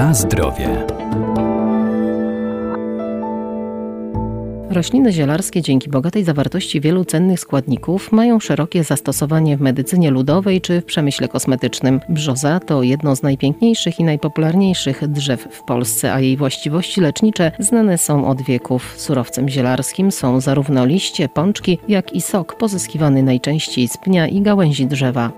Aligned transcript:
Na 0.00 0.14
zdrowie. 0.14 0.86
Rośliny 4.70 5.12
zielarskie 5.12 5.62
dzięki 5.62 5.90
bogatej 5.90 6.24
zawartości 6.24 6.80
wielu 6.80 7.04
cennych 7.04 7.40
składników 7.40 8.12
mają 8.12 8.40
szerokie 8.40 8.84
zastosowanie 8.84 9.56
w 9.56 9.60
medycynie 9.60 10.10
ludowej 10.10 10.60
czy 10.60 10.80
w 10.80 10.84
przemyśle 10.84 11.28
kosmetycznym. 11.28 12.00
Brzoza 12.08 12.60
to 12.60 12.82
jedno 12.82 13.16
z 13.16 13.22
najpiękniejszych 13.22 14.00
i 14.00 14.04
najpopularniejszych 14.04 15.08
drzew 15.08 15.48
w 15.50 15.62
Polsce, 15.62 16.12
a 16.12 16.20
jej 16.20 16.36
właściwości 16.36 17.00
lecznicze 17.00 17.52
znane 17.58 17.98
są 17.98 18.26
od 18.26 18.42
wieków. 18.42 18.94
Surowcem 18.96 19.48
zielarskim 19.48 20.12
są 20.12 20.40
zarówno 20.40 20.84
liście, 20.86 21.28
pączki, 21.28 21.78
jak 21.88 22.12
i 22.12 22.20
sok 22.20 22.58
pozyskiwany 22.58 23.22
najczęściej 23.22 23.88
z 23.88 23.96
pnia 23.96 24.28
i 24.28 24.40
gałęzi 24.40 24.86
drzewa. 24.86 25.32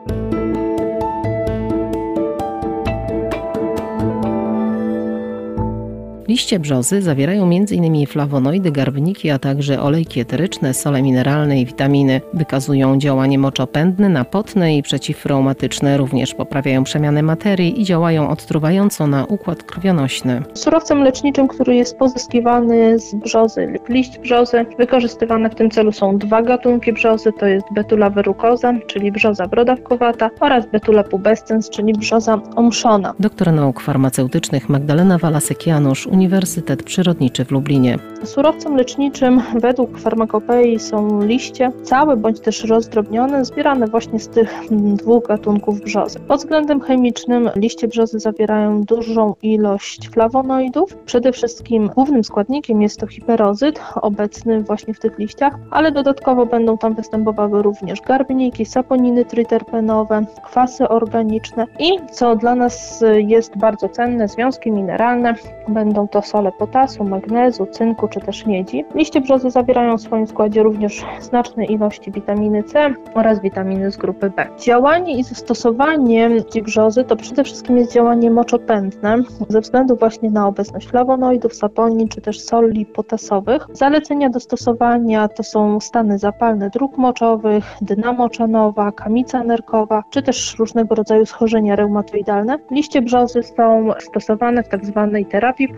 Liście 6.32 6.58
brzozy 6.58 7.02
zawierają 7.02 7.44
m.in. 7.44 8.06
flawonoidy, 8.06 8.72
garbniki, 8.72 9.30
a 9.30 9.38
także 9.38 9.82
olejki 9.82 10.20
eteryczne, 10.20 10.74
sole 10.74 11.02
mineralne 11.02 11.60
i 11.60 11.66
witaminy. 11.66 12.20
Wykazują 12.34 12.98
działanie 12.98 13.38
moczopędne, 13.38 14.08
napotne 14.08 14.76
i 14.76 14.82
przeciwreumatyczne. 14.82 15.96
Również 15.96 16.34
poprawiają 16.34 16.84
przemianę 16.84 17.22
materii 17.22 17.80
i 17.80 17.84
działają 17.84 18.28
odtruwająco 18.28 19.06
na 19.06 19.24
układ 19.24 19.62
krwionośny. 19.62 20.42
Surowcem 20.54 21.02
leczniczym, 21.02 21.48
który 21.48 21.74
jest 21.74 21.98
pozyskiwany 21.98 22.98
z 22.98 23.14
brzozy 23.14 23.66
lub 23.66 23.88
liść 23.88 24.18
brzozy, 24.18 24.66
wykorzystywane 24.78 25.50
w 25.50 25.54
tym 25.54 25.70
celu 25.70 25.92
są 25.92 26.18
dwa 26.18 26.42
gatunki 26.42 26.92
brzozy, 26.92 27.32
to 27.38 27.46
jest 27.46 27.66
Betula 27.74 28.10
verrucosa, 28.10 28.74
czyli 28.86 29.12
brzoza 29.12 29.48
brodawkowata 29.48 30.30
oraz 30.40 30.66
Betula 30.66 31.04
pubescens, 31.04 31.70
czyli 31.70 31.92
brzoza 31.92 32.40
omszona. 32.56 33.14
Doktor 33.20 33.52
nauk 33.52 33.80
farmaceutycznych 33.80 34.68
Magdalena 34.68 35.18
Walasekianusz, 35.18 36.06
Uniwersytet 36.22 36.82
Przyrodniczy 36.82 37.44
w 37.44 37.50
Lublinie. 37.50 37.98
Surowcem 38.24 38.76
leczniczym 38.76 39.42
według 39.60 39.98
farmakopei 39.98 40.78
są 40.78 41.22
liście, 41.22 41.72
całe 41.82 42.16
bądź 42.16 42.40
też 42.40 42.64
rozdrobnione, 42.64 43.44
zbierane 43.44 43.86
właśnie 43.86 44.20
z 44.20 44.28
tych 44.28 44.54
dwóch 44.70 45.26
gatunków 45.28 45.80
brzozy. 45.80 46.20
Pod 46.20 46.40
względem 46.40 46.80
chemicznym 46.80 47.50
liście 47.56 47.88
brzozy 47.88 48.18
zawierają 48.18 48.82
dużą 48.82 49.34
ilość 49.42 50.08
flawonoidów. 50.08 50.96
Przede 50.96 51.32
wszystkim 51.32 51.88
głównym 51.88 52.24
składnikiem 52.24 52.82
jest 52.82 53.00
to 53.00 53.06
hiperozyt, 53.06 53.80
obecny 53.94 54.62
właśnie 54.62 54.94
w 54.94 55.00
tych 55.00 55.18
liściach, 55.18 55.58
ale 55.70 55.92
dodatkowo 55.92 56.46
będą 56.46 56.78
tam 56.78 56.94
występowały 56.94 57.62
również 57.62 58.00
garbniki, 58.00 58.64
saponiny 58.66 59.24
triterpenowe, 59.24 60.24
kwasy 60.44 60.88
organiczne 60.88 61.66
i 61.78 61.90
co 62.12 62.36
dla 62.36 62.54
nas 62.54 63.04
jest 63.16 63.58
bardzo 63.58 63.88
cenne, 63.88 64.28
związki 64.28 64.72
mineralne 64.72 65.34
będą 65.68 66.01
to 66.08 66.22
sole 66.22 66.52
potasu, 66.52 67.04
magnezu, 67.04 67.66
cynku 67.66 68.08
czy 68.08 68.20
też 68.20 68.46
miedzi. 68.46 68.84
Liście 68.94 69.20
brzozy 69.20 69.50
zawierają 69.50 69.96
w 69.96 70.00
swoim 70.00 70.26
składzie 70.26 70.62
również 70.62 71.04
znaczne 71.20 71.64
ilości 71.64 72.12
witaminy 72.12 72.62
C 72.62 72.94
oraz 73.14 73.40
witaminy 73.40 73.90
z 73.92 73.96
grupy 73.96 74.30
B. 74.36 74.46
Działanie 74.58 75.18
i 75.18 75.24
zastosowanie 75.24 76.28
brzozy 76.62 77.04
to 77.04 77.16
przede 77.16 77.44
wszystkim 77.44 77.76
jest 77.76 77.92
działanie 77.92 78.30
moczopędne 78.30 79.18
ze 79.48 79.60
względu 79.60 79.96
właśnie 79.96 80.30
na 80.30 80.46
obecność 80.46 80.88
flawonoidów, 80.88 81.54
saponin 81.54 82.08
czy 82.08 82.20
też 82.20 82.40
soli 82.40 82.86
potasowych. 82.86 83.66
Zalecenia 83.72 84.30
do 84.30 84.40
stosowania 84.40 85.28
to 85.28 85.42
są 85.42 85.80
stany 85.80 86.18
zapalne 86.18 86.70
dróg 86.70 86.98
moczowych, 86.98 87.64
dna 87.80 88.12
moczanowa, 88.12 88.92
kamica 88.92 89.44
nerkowa 89.44 90.02
czy 90.10 90.22
też 90.22 90.58
różnego 90.58 90.94
rodzaju 90.94 91.26
schorzenia 91.26 91.76
reumatoidalne. 91.76 92.58
Liście 92.70 93.02
brzozy 93.02 93.42
są 93.42 93.90
stosowane 93.98 94.62
w. 94.62 94.68
Tak 94.68 94.84
terapii 95.26 95.68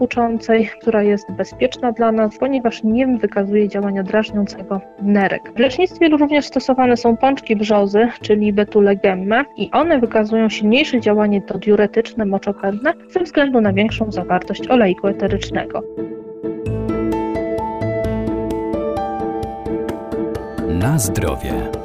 która 0.80 1.02
jest 1.02 1.32
bezpieczna 1.32 1.92
dla 1.92 2.12
nas, 2.12 2.38
ponieważ 2.38 2.84
nie 2.84 3.06
wykazuje 3.06 3.68
działania 3.68 4.02
drażniącego 4.02 4.80
nerek. 5.02 5.52
W 5.56 5.58
lecznictwie 5.58 6.08
również 6.08 6.46
stosowane 6.46 6.96
są 6.96 7.16
pączki 7.16 7.56
brzozy, 7.56 8.08
czyli 8.22 8.52
betule 8.52 8.96
gemme 8.96 9.44
i 9.56 9.70
one 9.70 9.98
wykazują 9.98 10.48
silniejsze 10.48 11.00
działanie 11.00 11.42
diuretyczne, 11.58 12.24
moczopędne 12.24 12.92
ze 13.10 13.20
względu 13.20 13.60
na 13.60 13.72
większą 13.72 14.12
zawartość 14.12 14.68
olejku 14.68 15.08
eterycznego. 15.08 15.82
Na 20.68 20.98
zdrowie. 20.98 21.83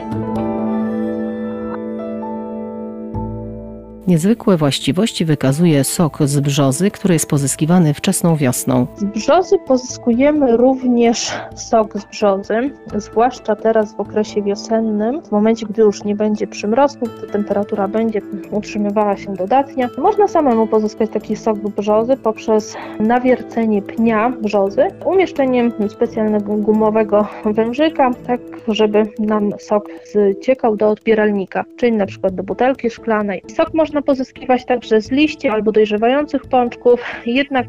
Niezwykłe 4.07 4.57
właściwości 4.57 5.25
wykazuje 5.25 5.83
sok 5.83 6.17
z 6.25 6.39
brzozy, 6.39 6.91
który 6.91 7.13
jest 7.13 7.29
pozyskiwany 7.29 7.93
wczesną 7.93 8.35
wiosną. 8.35 8.87
Z 8.95 9.03
brzozy 9.03 9.57
pozyskujemy 9.67 10.57
również 10.57 11.31
sok 11.55 11.99
z 11.99 12.05
brzozy, 12.05 12.71
zwłaszcza 12.95 13.55
teraz 13.55 13.95
w 13.95 13.99
okresie 13.99 14.41
wiosennym, 14.41 15.21
w 15.21 15.31
momencie, 15.31 15.65
gdy 15.65 15.81
już 15.81 16.03
nie 16.03 16.15
będzie 16.15 16.47
przymrozków, 16.47 17.09
gdy 17.17 17.27
temperatura 17.27 17.87
będzie 17.87 18.21
utrzymywała 18.51 19.17
się 19.17 19.33
dodatnia. 19.33 19.89
Można 19.97 20.27
samemu 20.27 20.67
pozyskać 20.67 21.09
taki 21.09 21.35
sok 21.35 21.57
brzozy 21.59 22.17
poprzez 22.17 22.75
nawiercenie 22.99 23.81
pnia 23.81 24.29
brzozy, 24.41 24.87
umieszczeniem 25.05 25.73
specjalnego 25.89 26.53
gumowego 26.53 27.27
wężyka, 27.45 28.11
tak 28.27 28.41
żeby 28.67 29.03
nam 29.19 29.51
sok 29.59 29.89
zciekał 30.05 30.75
do 30.75 30.89
odbieralnika, 30.89 31.65
czyli 31.77 31.91
na 31.91 32.05
przykład 32.05 32.35
do 32.35 32.43
butelki 32.43 32.89
szklanej. 32.89 33.41
Sok 33.55 33.73
można 33.73 33.88
można 33.89 34.01
pozyskiwać 34.01 34.65
także 34.65 35.01
z 35.01 35.11
liści 35.11 35.47
albo 35.49 35.71
dojrzewających 35.71 36.45
pączków, 36.45 37.01
jednak 37.25 37.65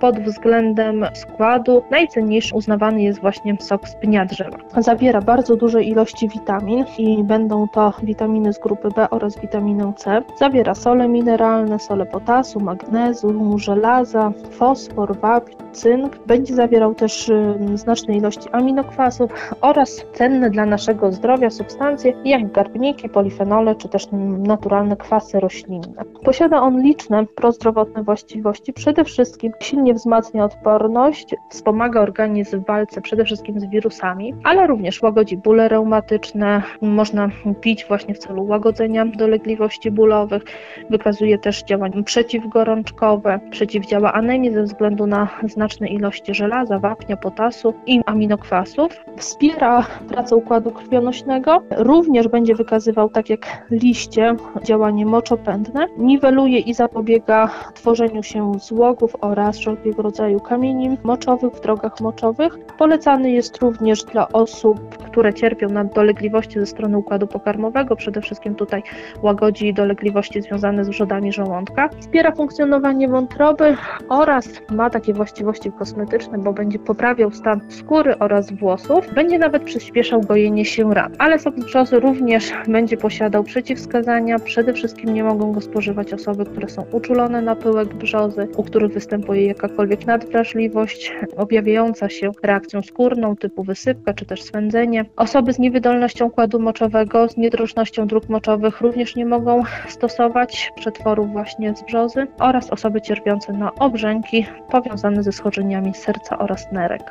pod 0.00 0.20
względem 0.20 1.06
składu 1.14 1.82
najcenniejszy 1.90 2.54
uznawany 2.54 3.02
jest 3.02 3.20
właśnie 3.20 3.56
sok 3.60 3.88
z 3.88 3.94
pnia 3.94 4.26
drzewa. 4.26 4.58
Zawiera 4.78 5.20
bardzo 5.20 5.56
duże 5.56 5.82
ilości 5.82 6.28
witamin 6.28 6.84
i 6.98 7.24
będą 7.24 7.68
to 7.68 7.92
witaminy 8.02 8.52
z 8.52 8.58
grupy 8.58 8.88
B 8.96 9.10
oraz 9.10 9.40
witaminę 9.40 9.92
C. 9.96 10.22
Zawiera 10.38 10.74
sole 10.74 11.08
mineralne, 11.08 11.78
sole 11.78 12.06
potasu, 12.06 12.60
magnezu, 12.60 13.58
żelaza, 13.58 14.32
fosfor, 14.50 15.16
wapń, 15.16 15.63
cynk. 15.74 16.18
Będzie 16.26 16.54
zawierał 16.54 16.94
też 16.94 17.30
znaczne 17.74 18.16
ilości 18.16 18.48
aminokwasów 18.52 19.30
oraz 19.60 20.04
cenne 20.12 20.50
dla 20.50 20.66
naszego 20.66 21.12
zdrowia 21.12 21.50
substancje 21.50 22.12
jak 22.24 22.52
garbniki, 22.52 23.08
polifenole 23.08 23.74
czy 23.74 23.88
też 23.88 24.08
naturalne 24.38 24.96
kwasy 24.96 25.40
roślinne 25.40 25.54
roślinne. 25.54 26.04
Posiada 26.24 26.62
on 26.62 26.82
liczne 26.82 27.26
prozdrowotne 27.26 28.02
właściwości. 28.02 28.72
Przede 28.72 29.04
wszystkim 29.04 29.52
silnie 29.60 29.94
wzmacnia 29.94 30.44
odporność, 30.44 31.34
wspomaga 31.50 32.00
organizm 32.00 32.60
w 32.60 32.66
walce 32.66 33.00
przede 33.00 33.24
wszystkim 33.24 33.60
z 33.60 33.64
wirusami, 33.64 34.34
ale 34.44 34.66
również 34.66 35.02
łagodzi 35.02 35.36
bóle 35.36 35.68
reumatyczne. 35.68 36.62
Można 36.82 37.28
pić 37.60 37.84
właśnie 37.88 38.14
w 38.14 38.18
celu 38.18 38.46
łagodzenia 38.46 39.06
dolegliwości 39.06 39.90
bólowych. 39.90 40.42
Wykazuje 40.90 41.38
też 41.38 41.62
działania 41.62 42.02
przeciwgorączkowe, 42.02 43.40
przeciwdziała 43.50 44.12
anemii 44.12 44.50
ze 44.50 44.62
względu 44.62 45.06
na 45.06 45.28
znaczne 45.42 45.63
ilości 45.88 46.34
żelaza, 46.34 46.78
wapnia, 46.78 47.16
potasu 47.16 47.74
i 47.86 48.00
aminokwasów. 48.06 49.04
Wspiera 49.16 49.86
pracę 50.08 50.36
układu 50.36 50.70
krwionośnego. 50.70 51.62
Również 51.76 52.28
będzie 52.28 52.54
wykazywał, 52.54 53.08
tak 53.08 53.30
jak 53.30 53.66
liście, 53.70 54.36
działanie 54.62 55.06
moczopędne 55.06 55.86
niweluje 55.98 56.58
i 56.58 56.74
zapobiega 56.74 57.50
tworzeniu 57.74 58.22
się 58.22 58.52
złogów 58.58 59.16
oraz 59.20 59.58
wszelkiego 59.58 60.02
rodzaju 60.02 60.40
kamieni 60.40 60.96
moczowych 61.02 61.52
w 61.52 61.60
drogach 61.60 62.00
moczowych. 62.00 62.58
Polecany 62.78 63.30
jest 63.30 63.56
również 63.56 64.04
dla 64.04 64.28
osób, 64.28 64.98
które 64.98 65.34
cierpią 65.34 65.68
na 65.68 65.84
dolegliwości 65.84 66.60
ze 66.60 66.66
strony 66.66 66.98
układu 66.98 67.26
pokarmowego, 67.26 67.96
przede 67.96 68.20
wszystkim 68.20 68.54
tutaj 68.54 68.82
łagodzi 69.22 69.74
dolegliwości 69.74 70.42
związane 70.42 70.84
z 70.84 70.88
wrzodami 70.88 71.32
żołądka. 71.32 71.88
Wspiera 72.00 72.32
funkcjonowanie 72.32 73.08
wątroby 73.08 73.76
oraz 74.08 74.48
ma 74.70 74.90
takie 74.90 75.12
właściwości 75.12 75.53
kosmetyczne, 75.78 76.38
bo 76.38 76.52
będzie 76.52 76.78
poprawiał 76.78 77.32
stan 77.32 77.60
skóry 77.68 78.18
oraz 78.18 78.52
włosów. 78.52 79.14
Będzie 79.14 79.38
nawet 79.38 79.62
przyspieszał 79.62 80.20
gojenie 80.20 80.64
się 80.64 80.94
ran. 80.94 81.12
Ale 81.18 81.38
sok 81.38 81.54
brzozy 81.54 82.00
również 82.00 82.52
będzie 82.68 82.96
posiadał 82.96 83.44
przeciwwskazania. 83.44 84.38
Przede 84.38 84.72
wszystkim 84.72 85.14
nie 85.14 85.24
mogą 85.24 85.52
go 85.52 85.60
spożywać 85.60 86.12
osoby, 86.12 86.44
które 86.44 86.68
są 86.68 86.84
uczulone 86.92 87.42
na 87.42 87.56
pyłek 87.56 87.94
brzozy, 87.94 88.48
u 88.56 88.62
których 88.62 88.92
występuje 88.92 89.46
jakakolwiek 89.46 90.06
nadwrażliwość 90.06 91.12
objawiająca 91.36 92.08
się 92.08 92.30
reakcją 92.42 92.82
skórną 92.82 93.36
typu 93.36 93.64
wysypka 93.64 94.14
czy 94.14 94.26
też 94.26 94.42
swędzenie. 94.42 95.04
Osoby 95.16 95.52
z 95.52 95.58
niewydolnością 95.58 96.26
układu 96.26 96.60
moczowego, 96.60 97.28
z 97.28 97.36
niedrożnością 97.36 98.06
dróg 98.06 98.28
moczowych 98.28 98.80
również 98.80 99.16
nie 99.16 99.26
mogą 99.26 99.62
stosować 99.88 100.72
przetworów 100.76 101.32
właśnie 101.32 101.76
z 101.76 101.82
brzozy 101.82 102.26
oraz 102.38 102.70
osoby 102.70 103.00
cierpiące 103.00 103.52
na 103.52 103.74
obrzęki 103.74 104.46
powiązane 104.70 105.22
ze 105.22 105.32
schorzeniami 105.44 105.94
serca 105.94 106.38
oraz 106.38 106.72
nerek. 106.72 107.02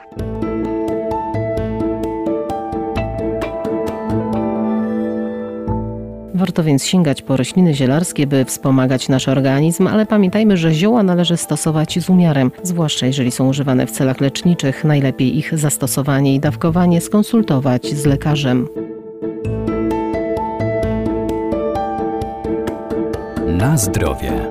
Warto 6.33 6.63
więc 6.63 6.85
sięgać 6.85 7.21
po 7.21 7.37
rośliny 7.37 7.73
zielarskie, 7.73 8.27
by 8.27 8.45
wspomagać 8.45 9.09
nasz 9.09 9.27
organizm, 9.27 9.87
ale 9.87 10.05
pamiętajmy, 10.05 10.57
że 10.57 10.73
zioła 10.73 11.03
należy 11.03 11.37
stosować 11.37 11.99
z 11.99 12.09
umiarem, 12.09 12.51
zwłaszcza 12.63 13.05
jeżeli 13.05 13.31
są 13.31 13.47
używane 13.49 13.87
w 13.87 13.91
celach 13.91 14.21
leczniczych. 14.21 14.83
Najlepiej 14.83 15.37
ich 15.37 15.57
zastosowanie 15.57 16.35
i 16.35 16.39
dawkowanie 16.39 17.01
skonsultować 17.01 17.87
z 17.87 18.05
lekarzem. 18.05 18.67
Na 23.47 23.77
zdrowie. 23.77 24.49